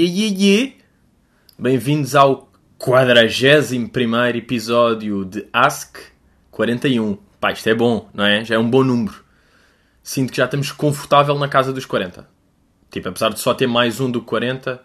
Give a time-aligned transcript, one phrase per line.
[0.00, 0.76] Ye, ye.
[1.58, 2.48] Bem-vindos ao
[2.78, 5.98] 41 episódio de Ask
[6.52, 7.18] 41.
[7.40, 8.44] Pá, isto é bom, não é?
[8.44, 9.24] Já é um bom número.
[10.00, 12.28] Sinto que já estamos confortável na casa dos 40.
[12.92, 14.80] Tipo, apesar de só ter mais um do 40.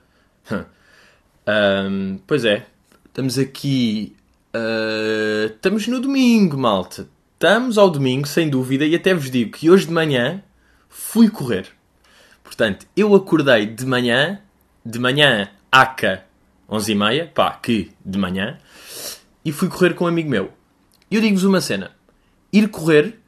[1.48, 2.66] um, pois é,
[3.06, 4.16] estamos aqui.
[4.52, 7.08] Uh, estamos no domingo, malta.
[7.36, 10.42] Estamos ao domingo, sem dúvida, e até vos digo que hoje de manhã
[10.90, 11.68] fui correr.
[12.44, 14.40] Portanto, eu acordei de manhã
[14.86, 16.26] de manhã, ACA
[16.70, 18.58] 11h30, pá, que de manhã,
[19.44, 20.52] e fui correr com um amigo meu.
[21.10, 21.92] E eu digo-vos uma cena:
[22.52, 23.20] ir correr,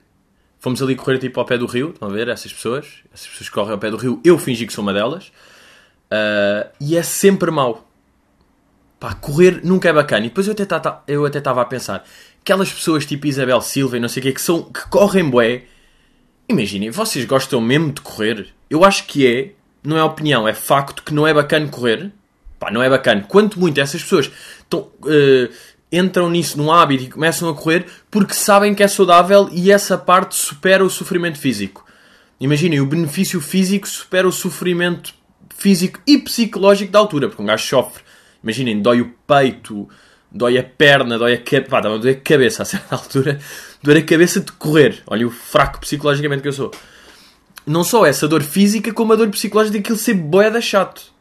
[0.59, 2.27] fomos ali correr tipo ao pé do rio, estão a ver?
[2.27, 4.93] Essas pessoas, essas pessoas que correm ao pé do rio, eu fingi que sou uma
[4.93, 5.27] delas,
[6.11, 7.87] uh, e é sempre mau.
[8.99, 10.25] Pá, correr nunca é bacana.
[10.25, 10.65] E depois eu até
[11.07, 12.05] eu até estava a pensar,
[12.41, 15.65] aquelas pessoas tipo Isabel Silva e não sei o que, que, são, que correm bué,
[16.47, 18.47] imaginem, vocês gostam mesmo de correr?
[18.69, 19.51] Eu acho que é
[19.87, 22.11] não é opinião, é facto que não é bacana correr.
[22.59, 23.25] Pá, não é bacana.
[23.27, 25.53] Quanto muito essas pessoas estão, uh,
[25.91, 29.97] entram nisso num hábito e começam a correr porque sabem que é saudável e essa
[29.97, 31.85] parte supera o sofrimento físico.
[32.39, 35.13] Imaginem, o benefício físico supera o sofrimento
[35.55, 38.03] físico e psicológico da altura, porque um gajo sofre.
[38.43, 39.87] Imaginem, dói o peito,
[40.31, 41.97] dói a perna, dói a, cabeça.
[41.97, 43.39] Dói a cabeça a certa altura,
[43.81, 45.01] dói a cabeça de correr.
[45.07, 46.71] Olha o fraco psicologicamente que eu sou
[47.65, 51.13] não só essa dor física, como a dor psicológica daquilo ser boeda chato.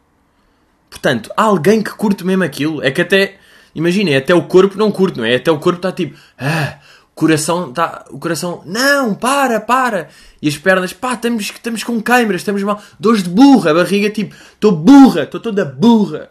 [0.91, 2.83] Portanto, há alguém que curte mesmo aquilo.
[2.83, 3.39] É que até,
[3.75, 5.37] imaginem, até o corpo não curte, não é?
[5.37, 6.79] Até o corpo está tipo, ah,
[7.11, 10.09] o coração está, o coração, não, para, para.
[10.41, 14.11] E as pernas, pá, estamos, estamos com câimbras, estamos mal, dores de burra, a barriga
[14.11, 16.31] tipo, estou burra, estou toda burra.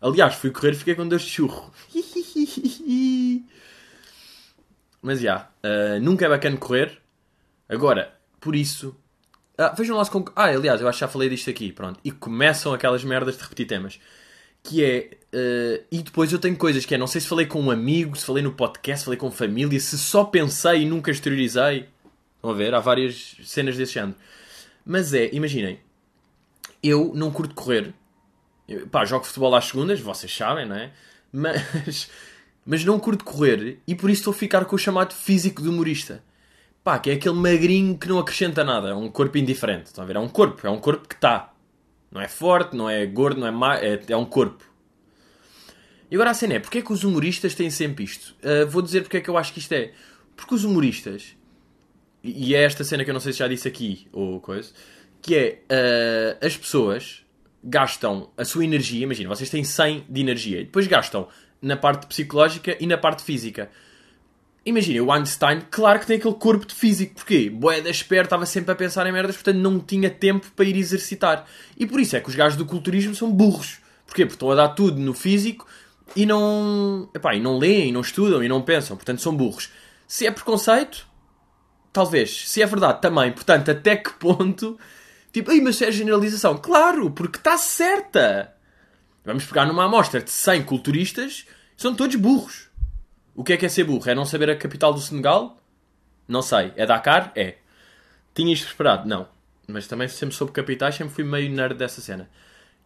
[0.00, 1.72] Aliás, fui correr e fiquei com dores de churro.
[5.00, 6.98] Mas já, yeah, uh, nunca é bacana correr.
[7.68, 8.96] Agora, por isso,
[9.56, 10.24] ah, vejam lá se com...
[10.34, 12.00] Ah, aliás, eu acho que já falei disto aqui, pronto.
[12.04, 14.00] E começam aquelas merdas de repetir temas.
[14.62, 15.10] Que é...
[15.32, 16.98] Uh, e depois eu tenho coisas que é...
[16.98, 19.78] Não sei se falei com um amigo, se falei no podcast, se falei com família,
[19.78, 21.88] se só pensei e nunca exteriorizei.
[22.36, 22.74] Estão a ver?
[22.74, 24.16] Há várias cenas desse género.
[24.84, 25.78] Mas é, imaginem.
[26.82, 27.94] Eu não curto correr.
[28.68, 30.90] Eu, pá, jogo futebol às segundas, vocês sabem, não é?
[31.32, 32.10] Mas...
[32.66, 35.68] Mas não curto correr e por isso estou a ficar com o chamado físico de
[35.68, 36.22] humorista
[36.84, 39.86] pá, que é aquele magrinho que não acrescenta nada, é um corpo indiferente.
[39.86, 40.16] Estão a ver?
[40.16, 41.52] É um corpo, é um corpo que está.
[42.12, 44.62] Não é forte, não é gordo, não é má, é, é um corpo.
[46.10, 48.36] E agora a cena é, porque é que os humoristas têm sempre isto?
[48.44, 49.92] Uh, vou dizer porque é que eu acho que isto é.
[50.36, 51.34] Porque os humoristas,
[52.22, 54.70] e é esta cena que eu não sei se já disse aqui, ou coisa,
[55.22, 57.24] que é, uh, as pessoas
[57.64, 61.26] gastam a sua energia, imagina, vocês têm 100 de energia, e depois gastam
[61.62, 63.70] na parte psicológica e na parte física.
[64.66, 67.16] Imagina, o Einstein, claro que tem aquele corpo de físico.
[67.16, 67.50] Porquê?
[67.50, 70.76] Boé da espera, estava sempre a pensar em merdas, portanto não tinha tempo para ir
[70.76, 71.46] exercitar.
[71.76, 73.78] E por isso é que os gajos do culturismo são burros.
[74.06, 74.24] Porquê?
[74.24, 75.66] Porque estão a dar tudo no físico
[76.16, 78.96] e não, epá, e não leem, não estudam, e não pensam.
[78.96, 79.70] Portanto são burros.
[80.08, 81.06] Se é preconceito,
[81.92, 82.48] talvez.
[82.48, 83.32] Se é verdade, também.
[83.32, 84.78] Portanto, até que ponto...
[85.30, 86.56] Tipo, Ei, mas é generalização.
[86.56, 88.54] Claro, porque está certa.
[89.24, 91.44] Vamos pegar numa amostra de 100 culturistas,
[91.76, 92.68] são todos burros.
[93.34, 94.08] O que é que é ser burro?
[94.08, 95.56] É não saber a capital do Senegal?
[96.28, 96.72] Não sei.
[96.76, 97.32] É Dakar?
[97.34, 97.56] É.
[98.34, 99.08] Tinha isto esperado?
[99.08, 99.26] Não.
[99.66, 102.28] Mas também sempre soube capitais, sempre fui meio nerd dessa cena.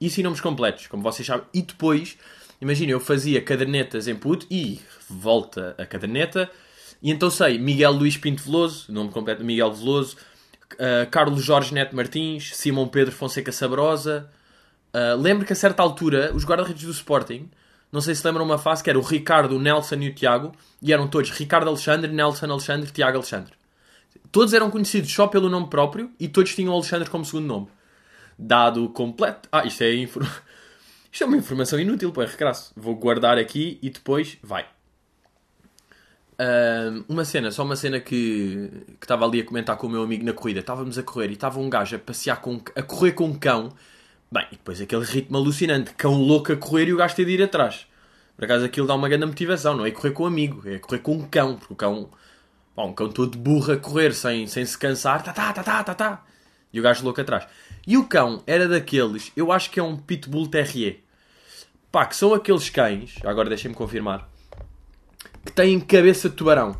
[0.00, 1.46] Isso e nomes completos, como vocês sabem.
[1.52, 2.16] E depois,
[2.60, 6.50] imagina, eu fazia cadernetas em puto e volta a caderneta.
[7.02, 10.16] E então sei Miguel Luís Pinto Veloso, nome completo Miguel Veloso,
[10.74, 14.30] uh, Carlos Jorge Neto Martins, Simão Pedro Fonseca Sabrosa.
[14.94, 17.50] Uh, lembro que a certa altura os guarda-redes do Sporting
[17.90, 20.52] não sei se lembram uma fase que era o Ricardo, o Nelson e o Tiago,
[20.80, 23.52] e eram todos Ricardo Alexandre, Nelson Alexandre, Tiago Alexandre.
[24.30, 27.68] Todos eram conhecidos só pelo nome próprio e todos tinham Alexandre como segundo nome.
[28.38, 29.48] Dado completo.
[29.50, 30.22] Ah, isto é, infor...
[31.10, 32.72] isto é uma informação inútil para recrasso.
[32.76, 34.66] Vou guardar aqui e depois vai.
[36.40, 38.70] Uh, uma cena, só uma cena que,
[39.00, 40.60] que estava ali a comentar com o meu amigo na corrida.
[40.60, 43.70] Estávamos a correr e estava um gajo a passear com, a correr com um cão
[44.30, 47.32] Bem, e depois aquele ritmo alucinante, cão louco a correr e o gajo ter de
[47.32, 47.86] ir atrás.
[48.36, 50.98] Por acaso aquilo dá uma grande motivação, não é correr com um amigo, é correr
[50.98, 52.10] com um cão, porque o cão,
[52.74, 55.82] pá, um cão todo burro a correr sem, sem se cansar, tá, tá, tá, tá,
[55.82, 56.26] tá, tá.
[56.70, 57.46] E o gajo louco atrás.
[57.86, 61.00] E o cão era daqueles, eu acho que é um Pitbull Terrier.
[61.90, 64.30] Pá, que são aqueles cães, agora deixem-me confirmar,
[65.42, 66.76] que têm cabeça de tubarão.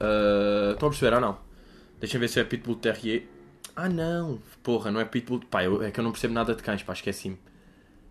[0.00, 1.38] Uh, estão a perceber ou não?
[2.00, 3.24] Deixem ver se é Pitbull Terrier.
[3.80, 5.40] Ah não, porra, não é pitbull.
[5.48, 7.38] Pá, eu, é que eu não percebo nada de cães, pá, esqueci-me.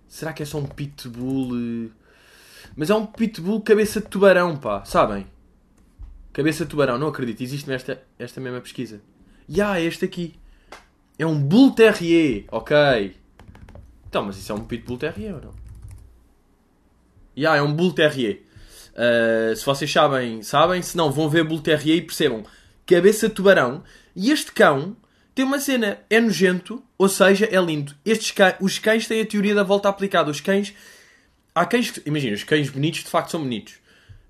[0.08, 1.50] Será que é só um pitbull.
[1.58, 1.90] Eh?
[2.74, 5.28] Mas é um pitbull cabeça de tubarão, pá, sabem?
[6.32, 9.02] Cabeça de tubarão, não acredito, existe esta, esta mesma pesquisa.
[9.50, 10.36] Ya, yeah, é este aqui.
[11.20, 13.18] É um Bull Terrier, ok.
[14.08, 15.54] Então, mas isso é um Pitbull Terrier ou não?
[17.38, 18.42] Yeah, é um Bull Terrier.
[18.94, 20.82] Uh, se vocês sabem, sabem.
[20.82, 22.46] Se não, vão ver Bull Terrier e percebam.
[22.86, 23.84] Cabeça de tubarão.
[24.16, 24.96] E este cão
[25.38, 26.00] tem uma cena.
[26.10, 27.94] É nojento, ou seja, é lindo.
[28.04, 30.32] Estes cães, os cães têm a teoria da volta aplicada.
[30.32, 30.74] Os cães...
[31.54, 31.94] Há cães...
[32.08, 33.76] Imagina, os cães bonitos de facto são bonitos.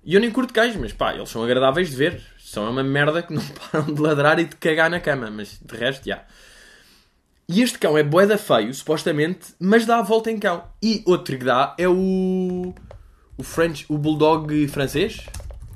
[0.04, 2.20] E eu nem curto cães, mas pá, eles são agradáveis de ver.
[2.38, 5.30] São uma merda que não param de ladrar e de cagar na cama.
[5.30, 6.24] Mas de resto, já.
[7.48, 10.62] E este cão é boeda feio, supostamente, mas dá a volta em cão.
[10.82, 12.74] E outro que dá é o...
[13.38, 15.24] O French, o Bulldog francês?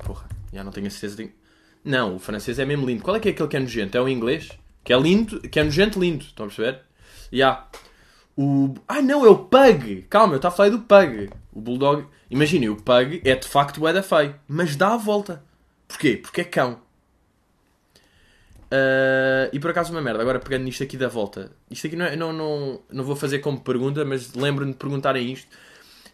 [0.05, 1.15] Porra, já não tenho a certeza.
[1.15, 1.31] De...
[1.83, 3.01] Não, o francês é mesmo lindo.
[3.01, 3.97] Qual é que é aquele que é nojento?
[3.97, 4.51] É o inglês?
[4.83, 6.25] Que é lindo, que é nojento lindo.
[6.25, 6.81] Estão a perceber?
[7.31, 7.37] Já.
[7.37, 7.67] Yeah.
[8.35, 8.73] O...
[8.87, 10.05] Ah, não, é o Pug.
[10.09, 11.29] Calma, eu estava a falar do Pug.
[11.51, 12.05] O Bulldog...
[12.29, 14.35] Imaginem, o Pug é de facto o da feio.
[14.47, 15.43] Mas dá a volta.
[15.87, 16.17] Porquê?
[16.17, 16.81] Porque é cão.
[18.73, 21.51] Uh, e por acaso uma merda, agora pegando nisto aqui da volta.
[21.69, 25.31] Isto aqui não, é, não, não, não vou fazer como pergunta, mas lembro-me de perguntarem
[25.31, 25.47] isto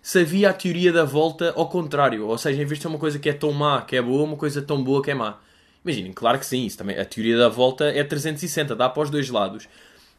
[0.02, 2.28] se havia a teoria da volta ao contrário.
[2.28, 4.24] Ou seja, em vez de ser uma coisa que é tão má que é boa,
[4.24, 5.40] uma coisa tão boa que é má.
[5.84, 9.10] Imaginem, claro que sim, isso também, a teoria da volta é 360, dá para os
[9.10, 9.68] dois lados.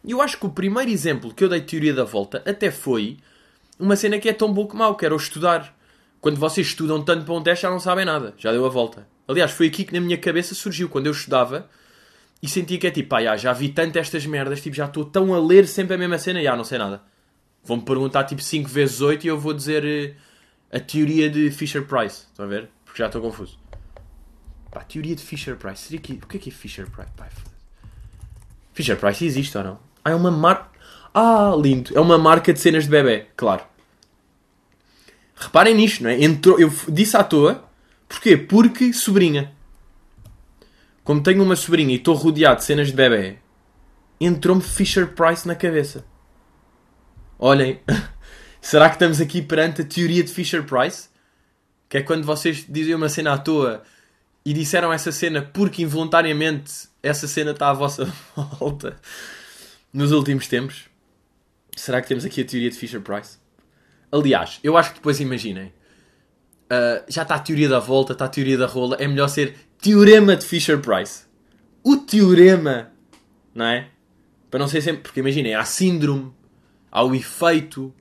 [0.02, 2.70] E eu acho que o primeiro exemplo que eu dei de teoria da volta até
[2.70, 3.18] foi
[3.78, 5.76] uma cena que é tão boa que mau, que era o estudar.
[6.20, 9.06] Quando vocês estudam tanto para um teste já não sabem nada, já deu a volta.
[9.28, 11.68] Aliás, foi aqui que na minha cabeça surgiu, quando eu estudava
[12.42, 15.04] e sentia que é tipo, pá, já, já vi tanto estas merdas, tipo, já estou
[15.04, 17.02] tão a ler sempre a mesma cena, já não sei nada.
[17.62, 22.26] Vão-me perguntar tipo 5 vezes 8 e eu vou dizer uh, a teoria de Fisher-Price.
[22.30, 22.70] Estão a ver?
[22.84, 23.59] Porque já estou confuso.
[24.70, 25.82] Pá, teoria de Fisher-Price.
[25.82, 26.12] Seria que...
[26.12, 27.42] O que é que é Fisher-Price?
[28.72, 29.80] Fisher-Price existe ou não?
[30.04, 30.70] Ah, é uma marca...
[31.12, 31.96] Ah, lindo.
[31.96, 33.26] É uma marca de cenas de bebê.
[33.36, 33.64] Claro.
[35.34, 36.22] Reparem nisto, não é?
[36.22, 36.58] Entrou...
[36.60, 37.64] Eu disse à toa.
[38.08, 38.36] Porquê?
[38.36, 39.52] Porque sobrinha.
[41.02, 43.38] Como tenho uma sobrinha e estou rodeado de cenas de bebê,
[44.20, 46.04] entrou-me Fisher-Price na cabeça.
[47.38, 47.80] Olhem,
[48.60, 51.08] será que estamos aqui perante a teoria de Fisher-Price?
[51.88, 53.82] Que é quando vocês dizem uma cena à toa
[54.44, 58.04] e disseram essa cena porque involuntariamente essa cena está à vossa
[58.58, 58.96] volta
[59.92, 60.84] nos últimos tempos.
[61.76, 63.38] Será que temos aqui a teoria de Fisher-Price?
[64.10, 65.72] Aliás, eu acho que depois imaginem.
[66.66, 68.96] Uh, já está a teoria da volta, está a teoria da rola.
[68.98, 71.24] É melhor ser teorema de Fisher-Price.
[71.82, 72.90] O teorema,
[73.54, 73.88] não é?
[74.50, 75.02] Para não ser sempre.
[75.02, 76.32] Porque imaginem, há síndrome,
[76.90, 77.94] ao efeito.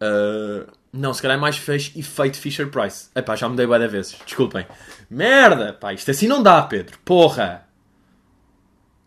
[0.00, 3.08] Uh, não, se calhar é mais fez efeito Fisher Price.
[3.14, 4.16] Epá, já mudei várias vezes.
[4.24, 4.66] Desculpem.
[5.10, 6.98] Merda, pá, isto assim não dá, Pedro.
[7.04, 7.66] Porra.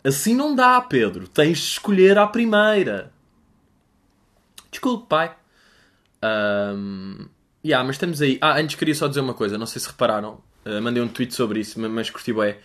[0.03, 1.27] Assim não dá, Pedro.
[1.27, 3.12] Tens de escolher à primeira.
[4.71, 5.36] Desculpe, pai.
[6.24, 7.27] Um,
[7.65, 8.38] yeah, mas estamos aí.
[8.42, 9.57] Ah, antes queria só dizer uma coisa.
[9.57, 10.42] Não sei se repararam.
[10.65, 12.56] Uh, mandei um tweet sobre isso, mas curti bem.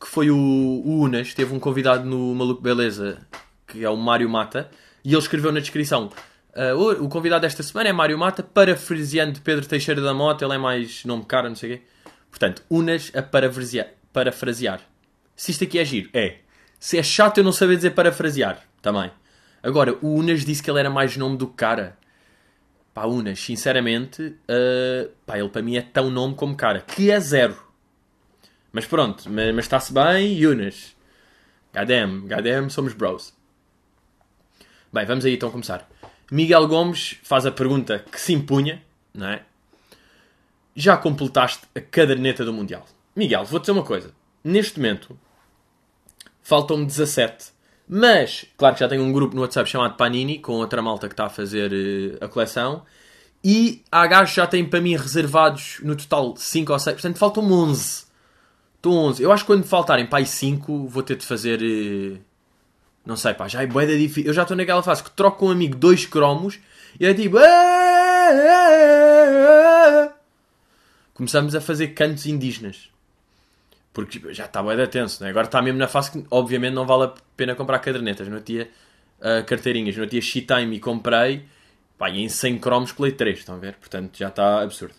[0.00, 1.32] Que foi o, o Unas.
[1.32, 3.26] Teve um convidado no Maluco Beleza,
[3.66, 4.70] que é o Mário Mata
[5.04, 6.10] e ele escreveu na descrição:
[6.56, 10.58] uh, o convidado desta semana é Mário Mata, parafraseando Pedro Teixeira da Mota, ele é
[10.58, 11.82] mais nome cara, não sei o quê.
[12.30, 13.88] Portanto, unas a parafrasear.
[14.12, 14.80] parafrasear.
[15.36, 16.38] Se isto aqui é giro, é.
[16.78, 19.10] Se é chato eu não saber dizer parafrasear, também.
[19.62, 21.96] Agora, o Unas disse que ele era mais nome do que cara.
[22.92, 27.18] Pá, Unas, sinceramente, uh, pá, ele para mim é tão nome como cara, que é
[27.18, 27.56] zero.
[28.70, 30.94] Mas pronto, mas está-se bem, Unas.
[31.74, 33.32] Goddamn, goddamn, somos bros.
[34.92, 35.88] Bem, vamos aí então começar.
[36.34, 38.82] Miguel Gomes faz a pergunta que se impunha,
[39.14, 39.42] não é?
[40.74, 42.84] Já completaste a caderneta do Mundial?
[43.14, 44.10] Miguel, vou-te dizer uma coisa.
[44.42, 45.16] Neste momento,
[46.42, 47.52] faltam-me 17.
[47.88, 51.12] Mas, claro que já tenho um grupo no WhatsApp chamado Panini, com outra malta que
[51.12, 52.82] está a fazer uh, a coleção.
[53.44, 56.94] E há gajos já têm para mim reservados no total 5 ou 6.
[56.96, 58.06] Portanto, faltam-me 11.
[58.74, 59.22] Estou 11.
[59.22, 61.62] Eu acho que quando faltarem para aí 5, vou ter de fazer...
[61.62, 62.33] Uh
[63.04, 64.30] não sei, pá, já é boeda difícil.
[64.30, 66.58] Eu já estou naquela fase que troco com um amigo dois cromos
[66.98, 67.36] e é tipo.
[71.12, 72.88] Começamos a fazer cantos indígenas.
[73.92, 75.30] Porque tipo, já está boeda tenso, né?
[75.30, 78.26] Agora está mesmo na fase que, obviamente, não vale a pena comprar cadernetas.
[78.26, 78.68] Não tinha
[79.20, 81.44] uh, carteirinhas, não tinha sheet time e comprei.
[81.96, 83.74] Pá, e em 100 cromos colei 3, estão a ver?
[83.74, 84.94] Portanto, já está absurdo.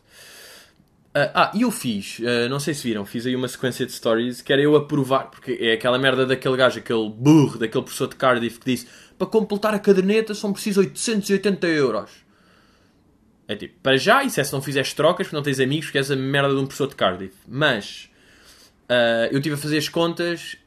[1.15, 3.93] Uh, ah, e eu fiz, uh, não sei se viram, fiz aí uma sequência de
[3.93, 7.83] stories que era eu a provar, porque é aquela merda daquele gajo, aquele burro, daquele
[7.85, 12.11] professor de Cardiff que disse para completar a caderneta são precisos 880 euros.
[13.47, 15.99] É tipo, para já, isso é se não fizeres trocas, porque não tens amigos, porque
[15.99, 17.35] és a merda de um professor de Cardiff.
[17.47, 18.09] Mas
[18.89, 20.57] uh, eu estive a fazer as contas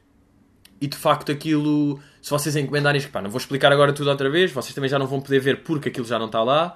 [0.81, 4.51] e de facto aquilo, se vocês encomendarem, pá, não vou explicar agora tudo outra vez,
[4.51, 6.75] vocês também já não vão poder ver porque aquilo já não está lá.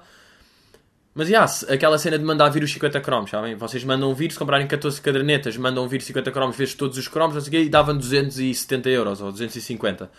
[1.14, 3.54] Mas, yeah, aquela cena de mandar vir os 50 cromos, sabem?
[3.54, 7.34] Vocês mandam vir, se comprarem 14 cadernetas, mandam vir 50 cromos vezes todos os cromos,
[7.34, 10.10] não sei o quê, e davam 270 euros, ou 250.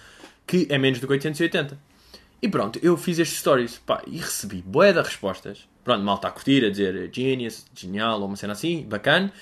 [0.47, 1.77] Que é menos do que 880.
[2.41, 5.67] E pronto, eu fiz estes stories pá, e recebi boé de respostas.
[5.83, 9.33] Pronto, mal está a curtir, a dizer genius, genial, ou uma cena assim, bacana.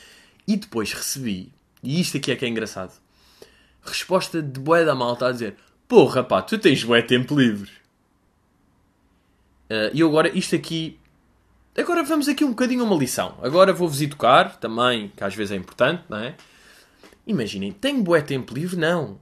[0.48, 1.51] E depois recebi,
[1.83, 2.93] e isto aqui é que é engraçado,
[3.83, 5.55] resposta de boé da malta a dizer
[5.88, 7.69] Porra, pá, tu tens boé tempo livre.
[9.69, 10.98] Uh, e agora, isto aqui.
[11.75, 13.35] Agora vamos aqui um bocadinho a uma lição.
[13.41, 16.35] Agora vou-vos educar também, que às vezes é importante, não é?
[17.25, 18.77] Imaginem, tenho boé tempo livre?
[18.77, 19.19] Não.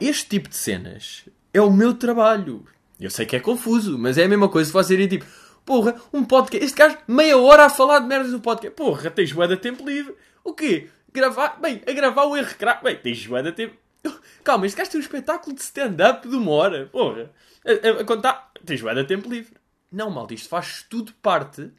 [0.00, 2.64] Este tipo de cenas é o meu trabalho.
[2.98, 5.26] Eu sei que é confuso, mas é a mesma coisa se vocês tipo,
[5.66, 6.64] porra, um podcast.
[6.64, 8.74] Este gajo, meia hora a falar de merdas do podcast.
[8.74, 10.14] Porra, tens boé de tempo livre.
[10.42, 10.88] O quê?
[11.12, 12.48] Gravar, bem, a gravar o erro
[12.82, 13.76] Bem, tens boé de tempo.
[14.42, 16.86] Calma, este gajo tem um espetáculo de stand-up de uma hora.
[16.86, 17.30] Porra.
[17.66, 18.50] A, a, a contar.
[18.64, 19.52] Tens boé de tempo livre.
[19.90, 21.70] Não, malta, isto faz tudo parte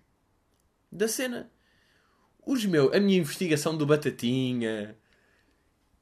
[0.94, 1.50] da cena.
[2.46, 4.98] Os meu, a minha investigação do Batatinha.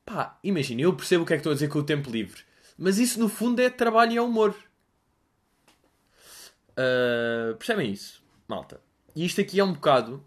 [0.06, 2.42] Pá, imagina, eu percebo o que é que estou a dizer com o tempo livre.
[2.78, 4.56] Mas isso no fundo é trabalho e é humor.
[6.72, 8.82] Uh, percebem isso, malta?
[9.16, 10.24] E isto aqui é um bocado.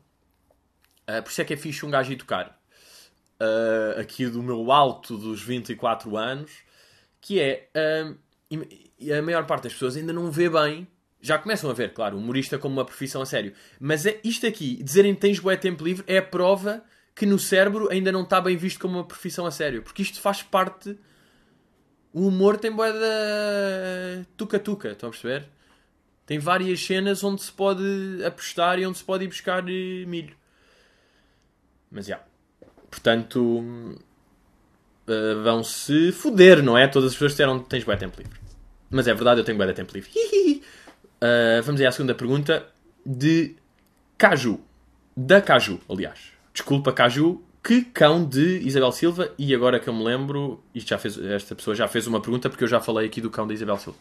[1.08, 2.60] Uh, por isso é que é fixe um gajo tocar.
[3.40, 6.52] Uh, aqui do meu alto dos 24 anos.
[7.20, 7.68] Que é.
[8.98, 10.86] e a maior parte das pessoas ainda não vê bem
[11.24, 13.54] já começam a ver, claro, humorista como uma profissão a sério.
[13.80, 17.38] Mas é isto aqui, dizerem que tens bué tempo livre, é a prova que no
[17.38, 19.82] cérebro ainda não está bem visto como uma profissão a sério.
[19.82, 20.98] Porque isto faz parte.
[22.12, 25.48] O humor tem bué da tuca-tuca, estão a perceber?
[26.26, 27.82] Tem várias cenas onde se pode
[28.22, 30.36] apostar e onde se pode ir buscar eh, milho.
[31.90, 32.16] Mas já.
[32.16, 32.28] Yeah.
[32.90, 33.98] Portanto.
[35.06, 36.86] Uh, vão-se foder, não é?
[36.86, 38.38] Todas as pessoas disseram que tens bué tempo livre.
[38.90, 40.10] Mas é verdade, eu tenho bué tempo livre.
[41.24, 42.66] Uh, vamos aí à segunda pergunta
[43.04, 43.56] de
[44.18, 44.60] Caju.
[45.16, 46.32] Da Caju, aliás.
[46.52, 47.42] Desculpa, Caju.
[47.62, 49.32] Que cão de Isabel Silva?
[49.38, 52.50] E agora que eu me lembro, isto já fez, esta pessoa já fez uma pergunta
[52.50, 53.98] porque eu já falei aqui do cão de Isabel Silva.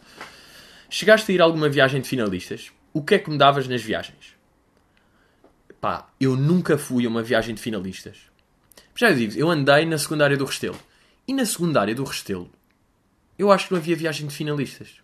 [0.89, 2.74] Chegaste a ir a alguma viagem de finalistas?
[2.92, 4.36] O que é que me davas nas viagens?
[5.80, 8.18] Pá, eu nunca fui a uma viagem de finalistas.
[8.94, 10.77] Já eu digo, eu andei na secundária do Restelo.
[11.25, 12.51] E na secundária do Restelo,
[13.39, 15.02] eu acho que não havia viagem de finalistas.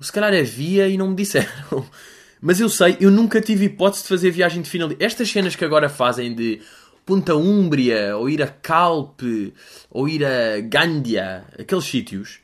[0.00, 1.86] Se calhar havia e não me disseram.
[2.40, 5.04] Mas eu sei, eu nunca tive hipótese de fazer viagem de finalista.
[5.04, 6.62] Estas cenas que agora fazem de
[7.04, 9.52] Punta Úmbria, ou ir a Calpe,
[9.90, 12.40] ou ir a Gândia, aqueles sítios,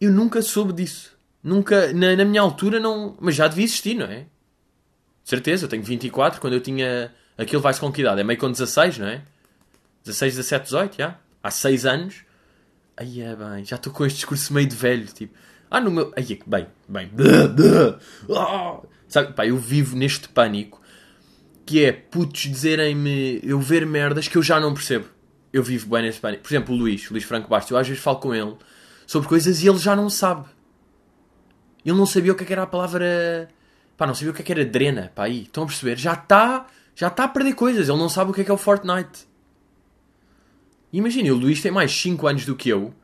[0.00, 1.16] eu nunca soube disso.
[1.42, 3.16] Nunca, na, na, minha altura, não.
[3.20, 4.26] Mas já devia existir, não é?
[5.24, 7.12] Certeza, eu tenho 24, quando eu tinha.
[7.38, 8.20] Aquilo vai-se com que idade?
[8.20, 9.22] É meio com 16, não é?
[10.04, 11.18] 16, 17, 18, já?
[11.42, 12.24] Há 6 anos.
[12.96, 15.34] Aí é bem, já estou com este discurso meio de velho, tipo.
[15.70, 16.12] Ah, no meu.
[16.16, 17.10] Ai, bem, bem.
[18.34, 18.80] Ah!
[19.08, 20.80] Sabe, pá, eu vivo neste pânico
[21.64, 25.06] que é putos dizerem-me eu ver merdas que eu já não percebo.
[25.52, 26.42] Eu vivo bem neste pânico.
[26.42, 28.54] Por exemplo, o Luís, o Luís Franco Bastos, eu às vezes falo com ele
[29.06, 30.46] sobre coisas e ele já não sabe.
[31.84, 33.48] Ele não sabia o que, é era a palavra.
[33.96, 35.12] Pá, não sabia o que, é que era drena.
[35.14, 35.96] Pá, aí, estão a perceber?
[35.96, 37.88] Já está já está a perder coisas.
[37.88, 39.28] Ele não sabe o que é que é o Fortnite.
[40.92, 42.94] Imagina, o Luís tem mais 5 anos do que eu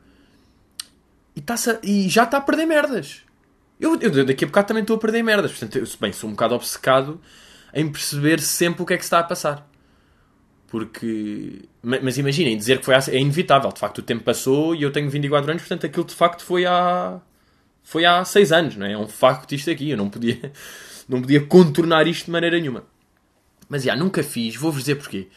[1.35, 3.21] e, tá e já está a perder merdas.
[3.79, 5.51] Eu, eu daqui a bocado também estou a perder merdas.
[5.51, 7.19] Portanto, eu bem, sou um bocado obcecado
[7.73, 9.67] em perceber sempre o que é que se está a passar.
[10.67, 11.63] Porque.
[11.81, 13.71] Mas imaginem, dizer que foi é inevitável.
[13.71, 16.65] De facto, o tempo passou e eu tenho 24 anos, portanto, aquilo de facto foi
[16.65, 17.19] há.
[17.83, 18.93] Foi há 6 anos, não é?
[18.93, 19.89] É um facto isto aqui.
[19.89, 20.51] Eu não podia,
[21.09, 22.85] não podia contornar isto de maneira nenhuma.
[23.67, 24.55] Mas já, nunca fiz.
[24.55, 25.27] Vou-vos dizer porquê.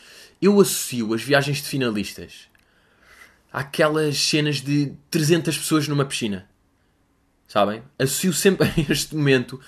[0.41, 2.49] Eu associo as viagens de finalistas
[3.53, 6.49] àquelas cenas de 300 pessoas numa piscina.
[7.47, 7.83] Sabem?
[7.99, 9.61] Associo sempre a este momento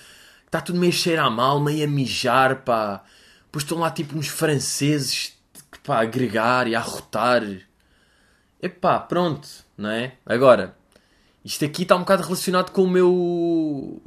[0.49, 3.03] está tudo meio cheiro a mal, meio a mijar, pá.
[3.45, 5.37] Depois estão lá tipo uns franceses
[5.83, 7.43] pá, a agregar e a arrotar.
[8.61, 10.13] Epá, pronto, não é?
[10.25, 10.75] Agora,
[11.45, 14.01] isto aqui está um bocado relacionado com o meu.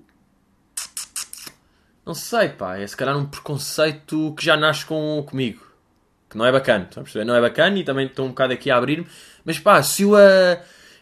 [2.04, 2.76] Não sei, pá.
[2.76, 5.71] É se calhar um preconceito que já nasce com, comigo.
[6.32, 7.26] Que não é bacana, estão a perceber?
[7.26, 9.06] Não é bacana e também estou um bocado aqui a abrir-me.
[9.44, 10.58] Mas pá, se o a.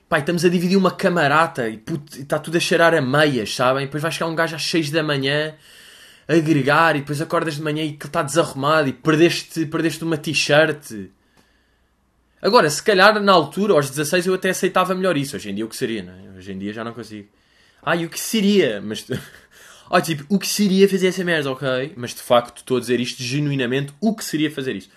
[0.08, 1.80] Pá, estamos a dividir uma camarata e
[2.18, 3.84] está tudo a cheirar a meias, sabem?
[3.84, 5.54] E depois vai chegar um gajo às 6 da manhã
[6.26, 10.16] a agregar e depois acordas de manhã e que está desarrumado e perdeste, perdeste uma
[10.16, 11.10] t-shirt.
[12.42, 15.36] Agora, se calhar na altura, aos 16, eu até aceitava melhor isso.
[15.36, 16.38] Hoje em dia, o que seria, não é?
[16.38, 17.28] Hoje em dia já não consigo.
[17.80, 18.80] Ah, e o que seria?
[18.80, 19.06] Mas.
[19.92, 21.94] Ah, tipo, o que seria fazer essa merda, ok?
[21.96, 23.92] Mas de facto, estou a dizer isto genuinamente.
[24.00, 24.88] O que seria fazer isso?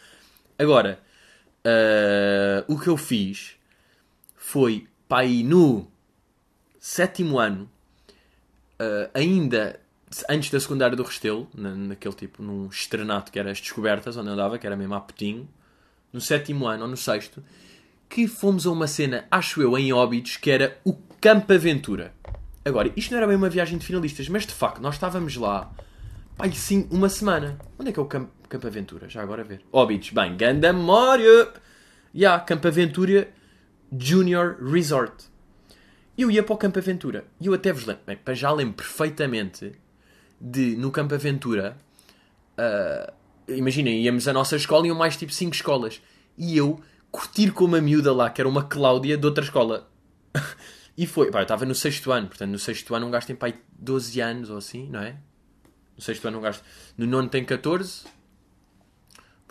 [0.57, 1.00] Agora,
[1.65, 3.55] uh, o que eu fiz
[4.36, 5.88] foi, pai, no
[6.79, 7.69] sétimo ano,
[8.79, 9.79] uh, ainda
[10.29, 14.27] antes da secundária do Restelo, na, naquele tipo, num estrenato que era as descobertas, onde
[14.27, 15.48] eu andava, que era mesmo a Putinho,
[16.12, 17.43] no sétimo ano ou no sexto,
[18.07, 22.13] que fomos a uma cena, acho eu, em Óbidos, que era o Campo Aventura.
[22.63, 25.74] Agora, isto não era bem uma viagem de finalistas, mas de facto, nós estávamos lá,
[26.38, 27.57] pai, sim, uma semana.
[27.77, 29.10] Onde é que é o Campo, Campo Aventura?
[29.10, 29.62] Já agora a ver.
[29.72, 31.25] Óbidos, bem, ganda memória!
[31.25, 31.53] Ya,
[32.13, 33.27] yeah, Campo Aventura
[33.91, 35.25] Junior Resort.
[36.15, 39.72] Eu ia para o Campo Aventura e eu até vos lembro, bem, já lembro perfeitamente
[40.39, 41.75] de, no Campo Aventura,
[42.55, 43.12] uh,
[43.51, 46.00] imaginem, íamos à nossa escola e iam mais tipo 5 escolas.
[46.38, 46.79] E eu
[47.10, 49.89] curtir com uma miúda lá, que era uma Cláudia de outra escola.
[50.95, 53.36] E foi, pá, eu estava no sexto ano, portanto, no sexto ano um gajo tem
[53.36, 55.17] pai 12 anos ou assim, não é?
[55.95, 56.62] No sexto ano um gajo.
[56.95, 58.03] No nono tem 14.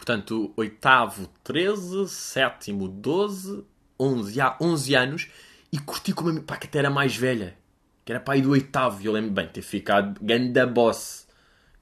[0.03, 3.65] Portanto, oitavo, 13, sétimo, 12,
[4.01, 4.35] 11.
[4.35, 5.29] Já, 11 anos.
[5.73, 6.41] E curti com uma.
[6.41, 7.57] pá, que até era mais velha.
[8.05, 9.01] Que era pai do oitavo.
[9.01, 11.29] E eu lembro bem ter ficado ganda boss.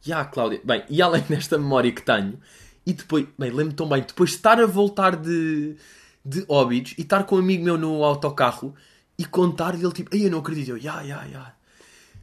[0.03, 0.61] Já, Cláudia.
[0.62, 2.39] Bem, e além desta memória que tenho.
[2.85, 5.77] E depois, bem, lembro tão bem, depois de estar a voltar de,
[6.23, 8.75] de Óbidos e estar com um amigo meu no autocarro
[9.17, 11.55] e contar e ele tipo, ai eu não acredito, eu, ya, ya, ya.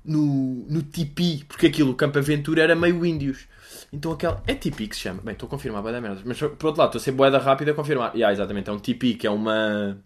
[0.06, 3.48] No, no tipi, porque aquilo, o Campo Aventura era meio índios.
[3.92, 4.42] Então aquela.
[4.46, 5.22] É tipi que se chama.
[5.22, 6.22] Bem, estou a confirmar, vai dar merda.
[6.26, 8.16] Mas por outro lado, estou a ser boeda rápida a confirmar.
[8.16, 9.98] Ya, exatamente, é um tipi que é uma.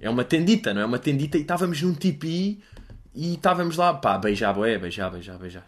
[0.00, 0.84] É uma tendita, não é?
[0.84, 2.62] Uma tendita e estávamos num tipi
[3.14, 5.66] e estávamos lá, pá, beijar, boé, beijar, beijar, beijar.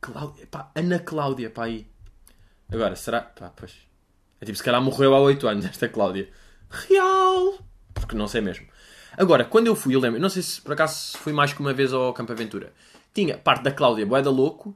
[0.00, 1.86] Cláudia, pá, Ana Cláudia, pá, aí.
[2.72, 3.20] Agora, será?
[3.20, 3.72] Pá, pois.
[4.40, 6.28] É tipo, se calhar morreu há 8 anos esta Cláudia.
[6.70, 7.58] Real!
[7.92, 8.66] Porque não sei mesmo.
[9.16, 11.74] Agora, quando eu fui, eu lembro, não sei se por acaso fui mais que uma
[11.74, 12.72] vez ao Campo Aventura.
[13.12, 14.74] Tinha parte da Cláudia, boé da louco,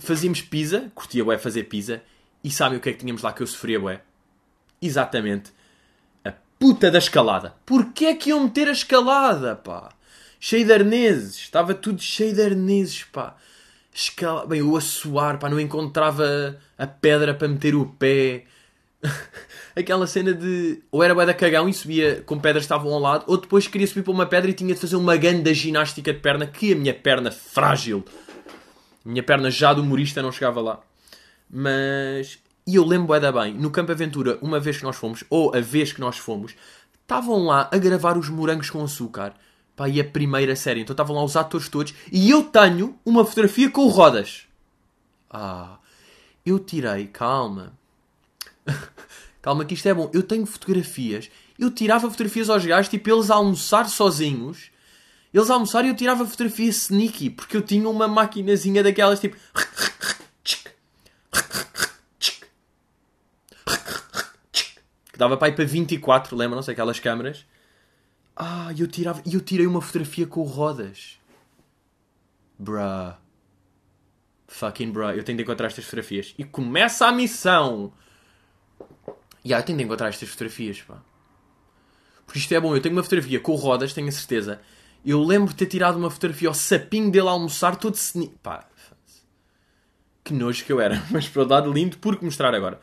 [0.00, 2.02] fazíamos pizza, curtia boé fazer pizza,
[2.42, 4.00] e sabem o que é que tínhamos lá que eu sofria boé?
[4.80, 5.52] Exatamente.
[6.24, 7.54] A puta da escalada.
[7.64, 9.90] Porquê é que iam meter a escalada, pá?
[10.38, 11.36] Cheio de arneses.
[11.36, 13.36] Estava tudo cheio de arneses, pá.
[13.92, 14.46] Escala...
[14.46, 18.44] Bem, eu a suar, pá, não encontrava a pedra para meter o pé.
[19.76, 22.98] aquela cena de ou era bué da cagão e subia com pedras que estavam ao
[22.98, 26.12] lado, ou depois queria subir para uma pedra e tinha de fazer uma grande ginástica
[26.12, 28.04] de perna, que a minha perna frágil,
[29.06, 30.80] minha perna já de humorista não chegava lá.
[31.48, 35.24] Mas, e eu lembro bué da bem, no Campo Aventura, uma vez que nós fomos,
[35.30, 36.54] ou a vez que nós fomos,
[37.02, 39.34] estavam lá a gravar os morangos com açúcar.
[39.76, 40.80] Pá, e a primeira série.
[40.80, 41.94] Então estavam lá os atores todos.
[42.10, 44.46] E eu tenho uma fotografia com o Rodas.
[45.30, 45.78] Ah,
[46.44, 47.72] eu tirei, calma.
[49.42, 50.10] Calma que isto é bom.
[50.12, 51.30] Eu tenho fotografias.
[51.56, 54.72] Eu tirava fotografias aos gajos, tipo, eles a almoçar sozinhos.
[55.36, 57.28] Eles a almoçar e eu tirava fotografia sneaky.
[57.28, 59.36] Porque eu tinha uma maquinazinha daquelas, tipo...
[65.12, 66.70] Que dava para ir para 24, lembram-se?
[66.70, 67.44] Aquelas câmaras.
[68.34, 71.18] Ah, e eu, tirava, eu tirei uma fotografia com rodas.
[72.58, 73.14] Bruh.
[74.48, 75.10] Fucking bruh.
[75.10, 76.34] Eu tenho de encontrar estas fotografias.
[76.38, 77.92] E começa a missão!
[79.44, 80.96] Yeah, eu tenho de encontrar estas fotografias, pá.
[82.24, 82.74] Porque isto é bom.
[82.74, 84.62] Eu tenho uma fotografia com rodas, tenho a certeza.
[85.06, 88.28] Eu lembro de ter tirado uma fotografia ao sapinho dele a almoçar, todo seni...
[88.42, 88.66] Pá,
[90.24, 91.00] que nojo que eu era.
[91.12, 92.80] Mas para lado lindo, porque mostrar agora.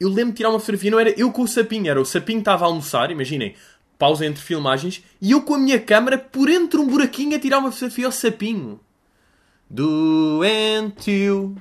[0.00, 2.38] Eu lembro de tirar uma fotografia, não era eu com o sapinho, era o sapinho
[2.38, 3.54] que estava a almoçar, imaginem,
[3.96, 7.60] pausa entre filmagens, e eu com a minha câmera por entre um buraquinho a tirar
[7.60, 8.80] uma fotografia ao sapinho.
[9.70, 11.56] Doentio,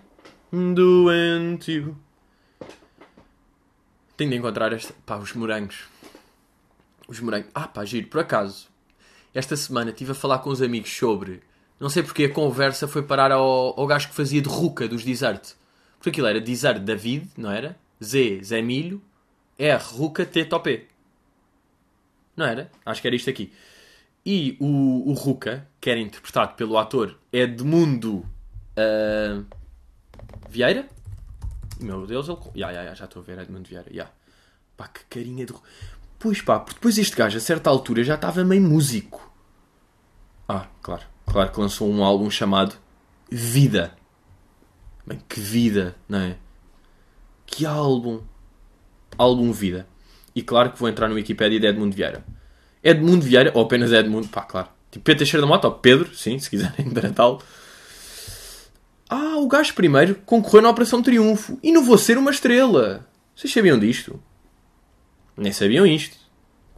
[0.51, 1.95] doentio.
[4.17, 4.91] Tenho de encontrar este...
[5.05, 5.83] pá, os morangos.
[7.07, 7.49] Os morangos.
[7.53, 8.07] Ah, pá, giro.
[8.07, 8.67] Por acaso,
[9.35, 11.41] esta semana estive a falar com uns amigos sobre.
[11.77, 15.03] Não sei porque a conversa foi parar ao, ao gajo que fazia de ruca dos
[15.03, 15.53] Desert.
[15.97, 17.77] Porque aquilo era Desert David, não era?
[18.01, 19.01] Z, Zé Milho.
[19.59, 20.85] R, Ruca, T, Topé.
[22.35, 22.71] Não era?
[22.85, 23.51] Acho que era isto aqui.
[24.25, 28.25] E o, o Ruca, que era interpretado pelo ator Edmundo
[28.77, 29.45] uh,
[30.49, 30.87] Vieira,
[31.79, 32.37] meu Deus, ele.
[32.55, 33.93] Ya, ya, ya, já estou a ver Edmundo Vieira.
[33.93, 34.09] Ya.
[34.77, 35.53] Pá, que carinha de.
[36.25, 39.31] Pois pá, porque depois este gajo, a certa altura, já estava meio músico.
[40.49, 41.03] Ah, claro.
[41.27, 42.73] Claro que lançou um álbum chamado
[43.29, 43.93] Vida.
[45.05, 46.35] Bem, que vida, não é?
[47.45, 48.21] Que álbum.
[49.15, 49.87] Álbum Vida.
[50.33, 52.25] E claro que vou entrar no Wikipedia de Edmundo Vieira.
[52.83, 54.69] Edmundo Vieira, ou apenas Edmundo, pá, claro.
[54.89, 57.39] Tipo Pedro Teixeira da Mota, ou Pedro, sim, se quiserem, de Natal.
[59.07, 63.07] Ah, o gajo primeiro concorreu na Operação Triunfo e não vou ser uma estrela.
[63.35, 64.19] Vocês sabiam disto?
[65.37, 66.17] Nem sabiam isto.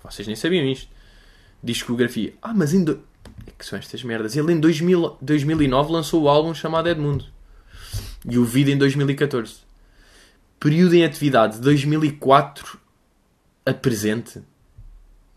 [0.04, 0.89] Vocês nem sabiam isto.
[1.63, 2.34] Discografia.
[2.41, 2.84] Ah, mas em.
[2.84, 3.04] Do...
[3.46, 4.36] É que são estas merdas.
[4.36, 7.26] Ele em 2000, 2009 lançou o álbum chamado Edmundo.
[8.26, 9.67] E o Vida em 2014.
[10.60, 12.80] Período em atividade 2004
[13.65, 14.41] a presente.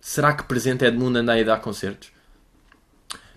[0.01, 2.11] Será que presente Edmundo anda a dar concertos?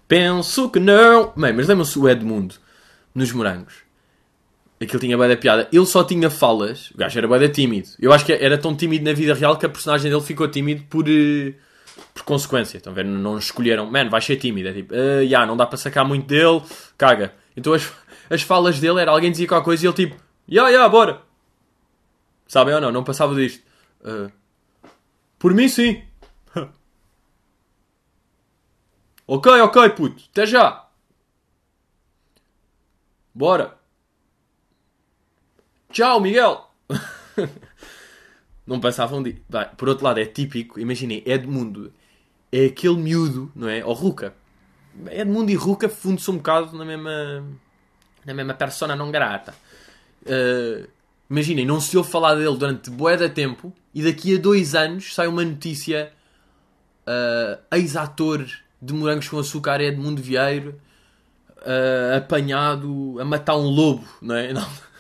[0.07, 1.33] Penso que não.
[1.35, 2.55] Bem, mas lembram-se o Edmundo
[3.13, 3.82] nos morangos.
[4.83, 5.67] Aquilo tinha bem da piada.
[5.71, 6.91] Ele só tinha falas.
[6.91, 7.89] O gajo era bem da tímido.
[7.99, 10.83] Eu acho que era tão tímido na vida real que a personagem dele ficou tímido
[10.89, 11.53] por, uh,
[12.13, 12.77] por consequência.
[12.77, 13.05] Estão a ver?
[13.05, 14.69] Não escolheram, man, vai ser tímido.
[14.69, 16.61] É tipo, uh, yeah, não dá para sacar muito dele,
[16.97, 17.33] caga.
[17.55, 17.91] Então as,
[18.29, 20.15] as falas dele era alguém dizia qualquer coisa e ele tipo,
[20.49, 21.21] yeah, yeah, bora.
[22.47, 22.91] Sabem ou não?
[22.91, 23.63] Não passava disto.
[24.01, 24.31] Uh,
[25.39, 26.03] por mim, sim.
[29.25, 30.23] ok, ok, puto.
[30.31, 30.87] Até já.
[33.33, 33.82] Bora.
[35.93, 36.71] Tchau, Miguel.
[38.65, 39.37] não passavam de.
[39.77, 40.79] Por outro lado, é típico.
[40.79, 41.93] Imaginem, Edmundo
[42.51, 43.85] é aquele miúdo, não é?
[43.85, 44.33] Ou Ruka.
[45.11, 47.45] Edmundo e Ruka fundem-se um bocado na mesma.
[48.25, 49.53] na mesma persona não grata.
[50.23, 50.89] Uh,
[51.29, 55.13] imaginem, não se ouve falar dele durante bué de tempo e daqui a dois anos
[55.13, 56.11] sai uma notícia.
[57.05, 58.47] Uh, Ex-ator
[58.81, 60.81] de Morangos com Açúcar é Edmundo Vieiro
[61.59, 64.53] uh, apanhado a matar um lobo, não é?
[64.53, 64.92] Não.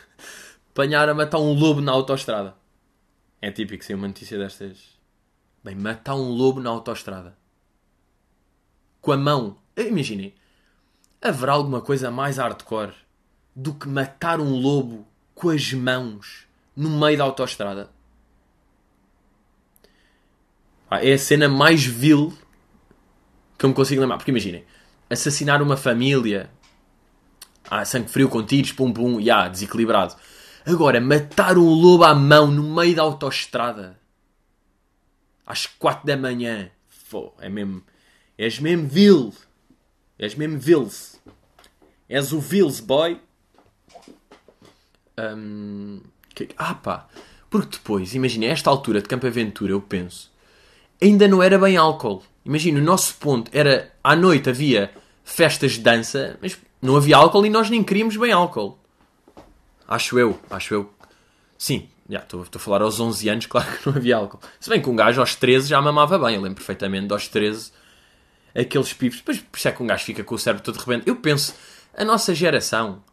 [0.73, 2.55] Apanhar a matar um lobo na autoestrada.
[3.39, 4.99] É típico ser uma notícia destas.
[5.63, 7.37] Bem, matar um lobo na autoestrada.
[8.99, 9.57] Com a mão.
[9.77, 10.33] Imaginem.
[11.21, 12.95] Haverá alguma coisa mais hardcore
[13.55, 17.91] do que matar um lobo com as mãos no meio da autoestrada?
[20.89, 22.35] É a cena mais vil
[23.59, 24.17] que eu me consigo lembrar.
[24.17, 24.65] Porque imaginem,
[25.07, 26.49] assassinar uma família,
[27.69, 30.15] ah, sangue frio com tiros, pum pum, e ah, desequilibrado.
[30.65, 33.99] Agora, matar um lobo à mão no meio da autoestrada
[35.45, 36.71] às 4 da manhã,
[37.13, 37.83] Fô, é mesmo.
[38.35, 39.31] És mesmo vil.
[40.17, 41.21] És mesmo vils.
[42.09, 43.21] És o vils, boy.
[45.19, 46.01] Um,
[46.33, 47.07] que, ah pá.
[47.51, 50.31] Porque depois, imagina, a esta altura de Campo Aventura, eu penso,
[50.99, 52.23] ainda não era bem álcool.
[52.43, 54.91] Imagina, o nosso ponto era, à noite havia
[55.23, 58.79] festas de dança, mas não havia álcool e nós nem queríamos bem álcool.
[59.87, 60.93] Acho eu, acho eu.
[61.57, 64.39] Sim, estou a falar aos 11 anos, claro que não havia álcool.
[64.59, 67.71] Se bem que um gajo aos 13 já mamava bem, eu lembro perfeitamente aos 13
[68.55, 69.19] aqueles pipos.
[69.19, 71.07] Depois por isso é que um gajo fica com o cérebro todo de repente.
[71.07, 71.55] Eu penso,
[71.95, 73.03] a nossa geração,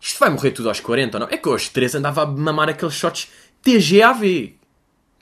[0.00, 1.28] isto vai morrer tudo aos 40 ou não?
[1.30, 3.28] É que aos 13 andava a mamar aqueles shots
[3.62, 4.56] TGAV.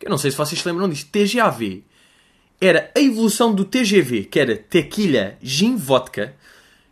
[0.02, 1.10] Eu não sei se vocês se lembram disto.
[1.10, 1.84] TGAV
[2.60, 6.34] era a evolução do TGV, que era tequila, gin, vodka.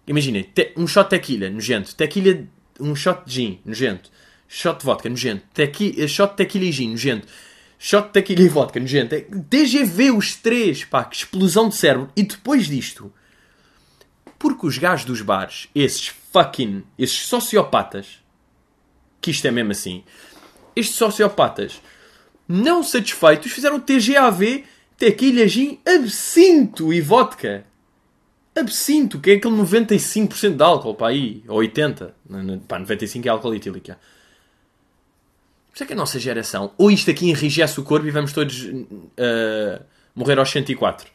[0.06, 1.94] Imaginem, um shot tequila, nojento.
[1.94, 2.44] Tequila,
[2.82, 4.10] um shot de gin, nojento.
[4.48, 5.44] Shot de vodka, nojento.
[5.54, 7.26] Tequi, shot de tequila e gin, nojento.
[7.78, 9.14] Shot de tequila e vodka, nojento.
[9.48, 12.10] TGV, os três, pá, que explosão de cérebro.
[12.16, 13.12] E depois disto,
[14.38, 18.20] porque os gajos dos bares, esses fucking, esses sociopatas,
[19.20, 20.02] que isto é mesmo assim,
[20.74, 21.80] estes sociopatas,
[22.48, 24.64] não satisfeitos, fizeram TGAV
[24.96, 27.64] tequila, gin, absinto e vodka.
[28.54, 31.42] Absinto, que é aquele 95% de álcool, pá, aí.
[31.48, 32.12] Ou 80%.
[32.68, 33.96] Pá, 95% é álcool etílico.
[35.72, 38.62] Isto é que a nossa geração, ou isto aqui enrijece o corpo e vamos todos
[38.64, 39.82] uh,
[40.14, 41.08] morrer aos 104.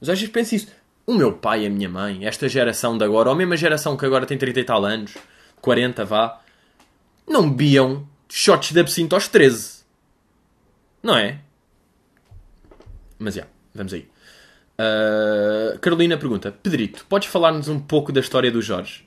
[0.00, 0.68] Mas às vezes penso isso.
[1.04, 4.06] O meu pai a minha mãe, esta geração de agora, ou a mesma geração que
[4.06, 5.14] agora tem 30 e tal anos,
[5.60, 6.40] 40 vá,
[7.28, 9.82] não bebiam shots de absinto aos 13.
[11.02, 11.40] Não é?
[13.18, 14.08] Mas já, yeah, vamos aí.
[14.78, 19.06] Uh, Carolina pergunta: Pedrito, podes falar-nos um pouco da história do Jorge?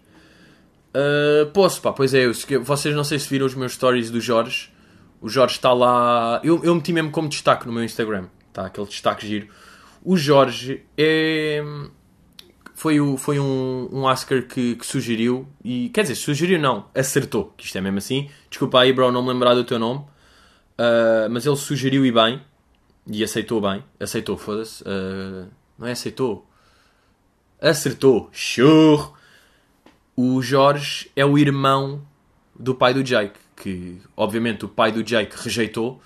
[0.89, 2.25] Uh, posso, pá, pois é.
[2.25, 4.71] Eu, vocês não sei se viram os meus stories do Jorge.
[5.21, 6.39] O Jorge está lá.
[6.43, 8.27] Eu, eu meti mesmo como destaque no meu Instagram.
[8.53, 9.47] Tá, aquele destaque giro.
[10.03, 11.63] O Jorge é.
[12.73, 15.47] Foi, o, foi um, um Oscar que, que sugeriu.
[15.63, 17.53] E quer dizer, sugeriu não, acertou.
[17.58, 18.30] Que isto é mesmo assim.
[18.49, 20.01] Desculpa aí, bro, não me lembrar do teu nome.
[20.80, 22.41] Uh, mas ele sugeriu e bem.
[23.10, 23.84] E aceitou bem.
[24.00, 24.84] Aceitou, foda-se.
[24.84, 26.46] Uh, não é aceitou.
[27.62, 28.30] Acertou.
[28.32, 29.13] Churro.
[30.15, 32.02] O Jorge é o irmão
[32.58, 33.39] do pai do Jake.
[33.56, 36.02] Que, obviamente, o pai do Jake rejeitou.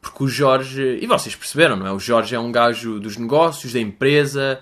[0.00, 0.98] Porque o Jorge...
[1.00, 1.92] E vocês perceberam, não é?
[1.92, 4.60] O Jorge é um gajo dos negócios, da empresa.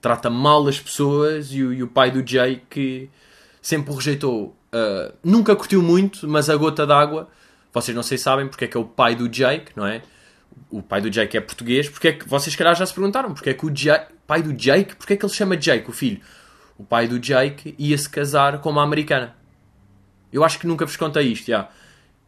[0.00, 1.52] Trata mal as pessoas.
[1.52, 3.10] E o, e o pai do Jake
[3.60, 4.56] sempre o rejeitou.
[4.74, 7.28] Uh, nunca curtiu muito, mas a gota d'água...
[7.74, 10.02] Vocês não sei se sabem porque é que é o pai do Jake, não é?
[10.70, 13.50] O pai do Jake é português, porque é que vocês calhar já se perguntaram porque
[13.50, 16.20] é que o Jake, pai do Jake, porque é que ele chama Jake, o filho?
[16.78, 19.36] O pai do Jake ia se casar com uma americana.
[20.32, 21.68] Eu acho que nunca vos contei isto, já.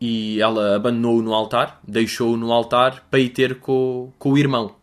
[0.00, 4.76] E ela abandonou-o no altar, deixou-o no altar para ir ter com, com o irmão,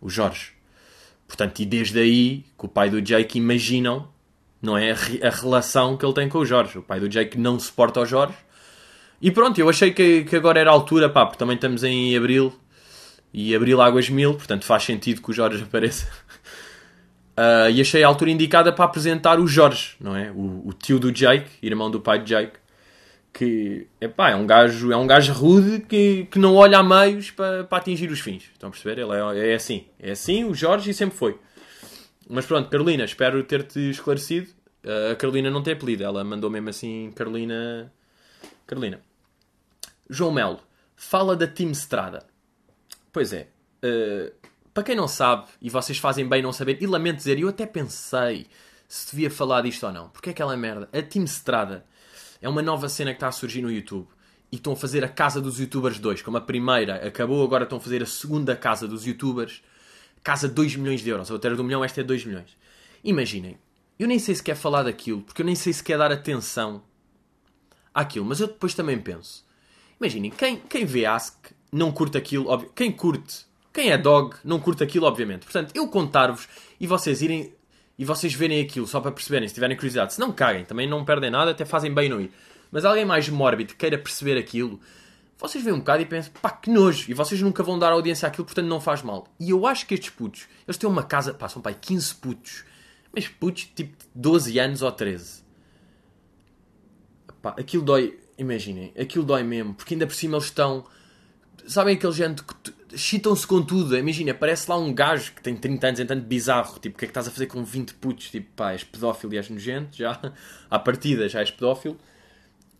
[0.00, 0.52] o Jorge.
[1.26, 4.08] Portanto, e desde aí que o pai do Jake imaginam,
[4.62, 6.78] não é a relação que ele tem com o Jorge.
[6.78, 8.36] O pai do Jake não suporta o Jorge
[9.20, 12.16] e pronto, eu achei que, que agora era a altura, pá, porque também estamos em
[12.16, 12.52] abril
[13.32, 16.06] e abril águas mil, portanto faz sentido que o Jorge apareça.
[17.38, 20.30] Uh, e achei a altura indicada para apresentar o Jorge, não é?
[20.32, 22.58] O, o, tio do Jake, irmão do pai de Jake.
[23.32, 27.30] que epá, é um gajo, é um gajo rude que, que não olha a meios
[27.30, 28.44] para, para atingir os fins.
[28.52, 29.00] Estão a perceber?
[29.00, 29.86] Ele é, é assim.
[30.00, 31.38] É assim o Jorge e sempre foi.
[32.28, 34.48] Mas pronto, Carolina, espero ter-te esclarecido.
[34.84, 37.92] Uh, a Carolina não tem apelido, ela mandou mesmo assim Carolina.
[38.66, 39.00] Carolina.
[40.08, 40.60] João Melo,
[40.96, 42.26] fala da Team Strada.
[43.12, 43.48] Pois é.
[43.82, 44.32] Uh,
[44.72, 47.66] para quem não sabe, e vocês fazem bem não saber, e lamento dizer, eu até
[47.66, 48.46] pensei
[48.88, 50.08] se devia falar disto ou não.
[50.08, 50.88] Porque é aquela merda.
[50.92, 51.84] A Team Strada
[52.40, 54.08] é uma nova cena que está a surgir no YouTube.
[54.50, 56.22] E estão a fazer a Casa dos Youtubers 2.
[56.22, 59.62] Como a primeira acabou, agora estão a fazer a segunda Casa dos Youtubers.
[60.24, 61.30] Casa 2 milhões de euros.
[61.30, 62.56] A outra era do milhão, esta é 2 milhões.
[63.04, 63.58] Imaginem.
[63.98, 66.82] Eu nem sei se quer falar daquilo, porque eu nem sei se quer dar atenção
[67.92, 68.24] àquilo.
[68.24, 69.44] Mas eu depois também penso.
[70.00, 71.34] Imaginem, quem, quem vê Ask
[71.72, 72.48] não curte aquilo.
[72.48, 75.44] Óbvio, quem curte, quem é dog, não curte aquilo, obviamente.
[75.44, 76.48] Portanto, eu contar-vos
[76.80, 77.52] e vocês irem
[77.98, 80.14] e vocês verem aquilo só para perceberem, se tiverem curiosidade.
[80.14, 82.30] Se não caguem, também não perdem nada, até fazem bem no ir.
[82.70, 84.78] Mas alguém mais mórbido queira perceber aquilo,
[85.38, 87.10] vocês veem um bocado e pensam, pá, que nojo.
[87.10, 89.26] E vocês nunca vão dar audiência àquilo, portanto não faz mal.
[89.38, 92.64] E eu acho que estes putos, eles têm uma casa, pá, são pai 15 putos.
[93.12, 95.44] Mas putos tipo 12 anos ou 13.
[97.40, 100.86] Pá, aquilo dói, imaginem, aquilo dói mesmo, porque ainda por cima eles estão.
[101.66, 103.96] Sabem aquele gente que chitam-se com tudo.
[103.96, 106.78] Imagina, parece lá um gajo que tem 30 anos, entanto bizarro.
[106.78, 108.30] Tipo, o que é que estás a fazer com 20 putos?
[108.30, 110.18] Tipo, pá, és pedófilo e és nojento, já.
[110.70, 111.98] À partida já és pedófilo.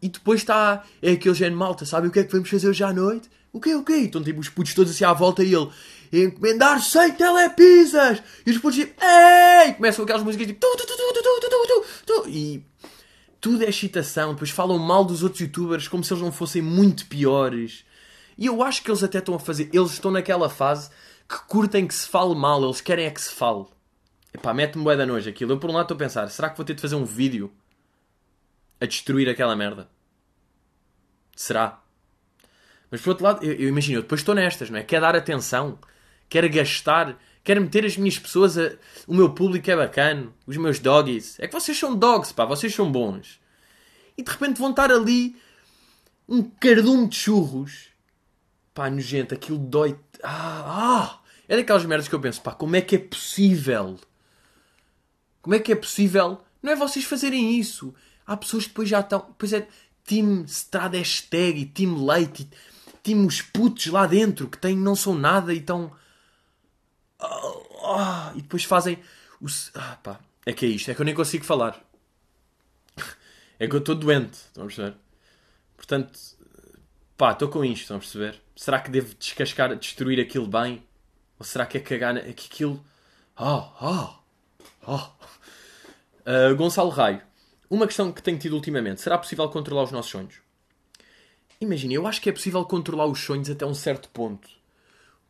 [0.01, 2.85] E depois está, é aquele género malta, sabe o que é que vamos fazer hoje
[2.85, 3.29] à noite?
[3.53, 3.95] O quê, o quê?
[3.95, 5.69] Estão tipo os putos todos assim à volta e ele
[6.13, 8.23] encomendar 100 telepisas!
[8.47, 9.73] E os putos tipo, ei!
[9.73, 12.65] Começam aquelas músicas tipo, tu, tu, tu, tu, tu, tu, tu, tu, tu, e
[13.41, 14.33] tudo é excitação.
[14.33, 17.85] Depois falam mal dos outros youtubers como se eles não fossem muito piores.
[18.37, 19.71] E eu acho que eles até estão a fazer.
[19.73, 20.91] Eles estão naquela fase
[21.29, 23.67] que curtem que se fale mal, eles querem é que se fale.
[24.33, 25.53] Epá, mete-me bué da nojo aquilo.
[25.53, 27.53] Eu por um lado estou a pensar, será que vou ter de fazer um vídeo
[28.81, 29.89] a destruir aquela merda?
[31.37, 31.83] Será?
[32.91, 34.83] Mas por outro lado, eu, eu imagino, eu depois estou nestas, não é?
[34.83, 35.79] Quer dar atenção,
[36.29, 38.73] quer gastar, quer meter as minhas pessoas, a...
[39.07, 41.41] o meu público é bacana, os meus doggies.
[41.41, 43.41] É que vocês são dogs, pá, vocês são bons.
[44.19, 45.35] E de repente vão estar ali
[46.29, 47.89] um cardume de churros
[48.75, 49.99] Pá, nojento, aquilo dói.
[50.23, 51.21] Ah, ah!
[51.49, 53.99] É daquelas merdas que eu penso, pá, como é que é possível?
[55.43, 56.41] Como é que é possível?
[56.63, 57.93] Não é vocês fazerem isso.
[58.25, 59.25] Há pessoas que depois já estão.
[59.27, 59.67] Depois é
[60.05, 62.49] Team Strada Hashtag e Team Leite
[63.05, 65.91] e os putos lá dentro que têm, não são nada e estão.
[67.21, 67.53] Ah,
[67.85, 68.99] ah, e depois fazem.
[69.41, 69.71] Os...
[69.75, 71.83] Ah, pá, é que é isto, é que eu nem consigo falar.
[73.61, 74.95] É que eu estou doente, estão a perceber?
[75.77, 76.19] Portanto,
[77.17, 78.41] pá, estou com isto, estão a perceber?
[78.55, 80.83] Será que devo descascar, destruir aquilo bem?
[81.39, 82.21] Ou será que é cagar na...
[82.21, 82.85] que aquilo.
[83.37, 84.15] Oh, oh,
[84.87, 85.11] oh.
[86.25, 87.23] Uh, Gonçalo Raio.
[87.71, 90.37] Uma questão que tenho tido ultimamente: será possível controlar os nossos sonhos?
[91.61, 94.49] Imagina, eu acho que é possível controlar os sonhos até um certo ponto.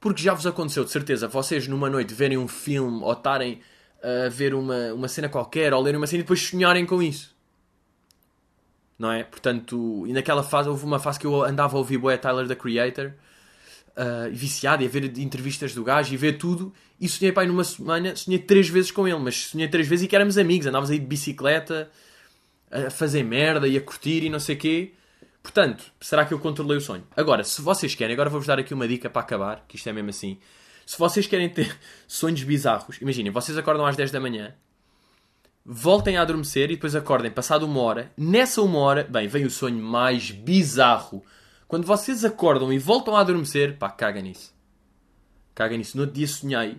[0.00, 3.60] Porque já vos aconteceu, de certeza, vocês numa noite verem um filme ou estarem
[4.02, 7.36] a ver uma, uma cena qualquer ou lerem uma cena e depois sonharem com isso
[8.98, 9.22] não é?
[9.22, 12.56] Portanto, e naquela fase, houve uma fase que eu andava a ouvir Boé Tyler, da
[12.56, 13.12] Creator,
[13.96, 17.62] uh, viciado, e a ver entrevistas do gajo e ver tudo, e sonhei, pai, numa
[17.62, 20.90] semana, sonhei três vezes com ele, mas sonhei três vezes e que éramos amigos, andávamos
[20.90, 21.88] aí de bicicleta,
[22.70, 24.92] a fazer merda e a curtir e não sei o quê.
[25.48, 27.04] Portanto, será que eu controlei o sonho?
[27.16, 29.92] Agora, se vocês querem, agora vou-vos dar aqui uma dica para acabar, que isto é
[29.94, 30.38] mesmo assim.
[30.84, 31.74] Se vocês querem ter
[32.06, 34.54] sonhos bizarros, imaginem, vocês acordam às 10 da manhã,
[35.64, 38.12] voltem a adormecer e depois acordem passado uma hora.
[38.14, 41.24] Nessa uma hora, bem, vem o sonho mais bizarro.
[41.66, 44.54] Quando vocês acordam e voltam a adormecer, pá, caga nisso.
[45.54, 45.96] Caga nisso.
[45.96, 46.76] No outro dia sonhei.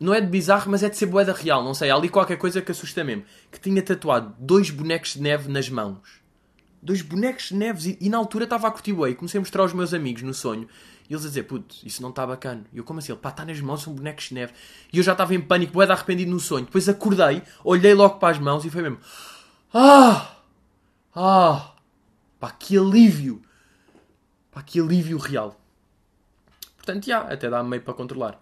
[0.00, 1.62] Não é de bizarro, mas é de ser boeda real.
[1.62, 3.24] Não sei, há ali qualquer coisa que assusta mesmo.
[3.52, 6.23] Que tinha tatuado dois bonecos de neve nas mãos.
[6.84, 7.98] Dois bonecos de neve.
[8.00, 9.14] E, e na altura estava a curtir bué.
[9.14, 10.68] Comecei a mostrar aos meus amigos no sonho.
[11.08, 12.64] E eles a dizer, puto, isso não está bacana.
[12.72, 13.12] E eu, como assim?
[13.12, 14.52] Ele, pá, está nas mãos, são bonecos de neve.
[14.92, 16.64] E eu já estava em pânico, boeda arrependido no sonho.
[16.64, 18.98] Depois acordei, olhei logo para as mãos e foi mesmo,
[19.72, 20.36] ah,
[21.14, 21.74] ah,
[22.38, 23.42] pá, que alívio.
[24.50, 25.60] Pá, que alívio real.
[26.76, 28.40] Portanto, já, até dá meio para controlar.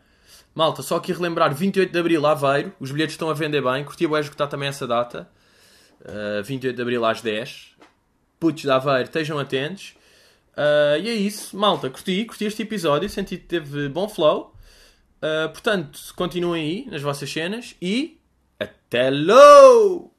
[0.54, 2.72] Malta, só aqui relembrar, 28 de Abril, Aveiro.
[2.78, 3.84] Os bilhetes estão a vender bem.
[3.84, 5.28] Curti o está também essa data.
[6.00, 7.71] Uh, eh, 28 de Abril às 10.
[8.42, 9.94] Putos de Aveiro, estejam atentos.
[10.56, 11.88] Uh, e é isso, malta.
[11.88, 13.08] Curti, curti este episódio.
[13.08, 14.52] Senti que teve bom flow.
[15.18, 18.18] Uh, portanto, continuem aí nas vossas cenas e
[18.58, 20.11] até logo!